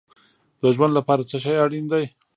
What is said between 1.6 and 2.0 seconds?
اړین